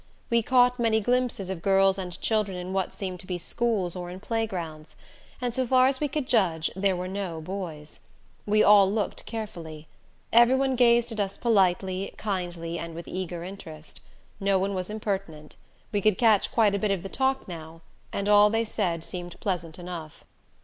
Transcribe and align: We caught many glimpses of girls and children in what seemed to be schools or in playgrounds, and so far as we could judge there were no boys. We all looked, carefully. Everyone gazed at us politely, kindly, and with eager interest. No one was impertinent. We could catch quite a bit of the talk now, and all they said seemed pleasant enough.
We 0.31 0.41
caught 0.41 0.79
many 0.79 0.99
glimpses 0.99 1.51
of 1.51 1.61
girls 1.61 1.99
and 1.99 2.19
children 2.19 2.57
in 2.57 2.73
what 2.73 2.91
seemed 2.95 3.19
to 3.19 3.27
be 3.27 3.37
schools 3.37 3.95
or 3.95 4.09
in 4.09 4.19
playgrounds, 4.19 4.95
and 5.39 5.53
so 5.53 5.67
far 5.67 5.85
as 5.85 5.99
we 5.99 6.07
could 6.07 6.25
judge 6.27 6.71
there 6.75 6.95
were 6.95 7.07
no 7.07 7.39
boys. 7.39 7.99
We 8.47 8.63
all 8.63 8.91
looked, 8.91 9.27
carefully. 9.27 9.87
Everyone 10.33 10.75
gazed 10.75 11.11
at 11.11 11.19
us 11.19 11.37
politely, 11.37 12.15
kindly, 12.17 12.79
and 12.79 12.95
with 12.95 13.07
eager 13.07 13.43
interest. 13.43 14.01
No 14.39 14.57
one 14.57 14.73
was 14.73 14.89
impertinent. 14.89 15.55
We 15.91 16.01
could 16.01 16.17
catch 16.17 16.51
quite 16.51 16.73
a 16.73 16.79
bit 16.79 16.89
of 16.89 17.03
the 17.03 17.07
talk 17.07 17.47
now, 17.47 17.81
and 18.11 18.27
all 18.27 18.49
they 18.49 18.65
said 18.65 19.03
seemed 19.03 19.39
pleasant 19.39 19.77
enough. 19.77 20.23